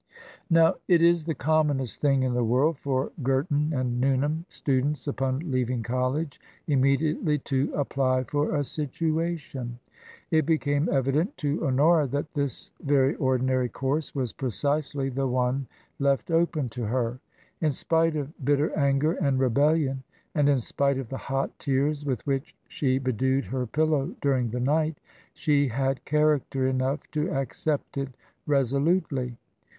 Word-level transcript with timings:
Now, 0.49 0.77
it 0.87 1.03
is 1.03 1.25
the 1.25 1.35
commonest 1.35 2.01
thing 2.01 2.23
in 2.23 2.33
the 2.33 2.43
world 2.43 2.79
for 2.79 3.11
Girton 3.21 3.71
and 3.71 4.01
Newnham 4.01 4.45
students 4.49 5.07
upon 5.07 5.51
leaving 5.51 5.83
college 5.83 6.41
im 6.67 6.81
mediately 6.81 7.37
to 7.37 7.71
apply 7.75 8.23
for 8.23 8.55
a 8.55 8.63
situation." 8.63 9.77
It 10.31 10.47
became 10.47 10.89
evident 10.91 11.37
to 11.45 11.63
Honora 11.67 12.07
that 12.07 12.33
this 12.33 12.71
very 12.81 13.13
ordinary 13.17 13.69
course 13.69 14.15
was 14.15 14.33
precisely 14.33 15.09
the 15.09 15.27
one 15.27 15.67
left 15.99 16.31
open 16.31 16.67
to 16.69 16.83
her. 16.85 17.19
In 17.61 17.71
spite 17.71 18.15
of 18.15 18.33
bitter 18.43 18.75
anger 18.75 19.11
and 19.21 19.37
rebellion, 19.39 20.01
and 20.33 20.49
in 20.49 20.59
spite 20.61 20.97
of 20.97 21.09
the 21.09 21.17
hot 21.17 21.51
tears 21.59 22.03
with 22.07 22.25
which 22.25 22.55
she 22.67 22.97
bedewed 22.97 23.45
her 23.45 23.67
pillow 23.67 24.15
during 24.19 24.49
the 24.49 24.59
night, 24.59 24.97
she 25.35 25.67
had 25.67 26.03
character 26.05 26.65
enough 26.65 27.01
to 27.11 27.29
accept 27.29 27.99
it 27.99 28.09
resolutely. 28.47 29.37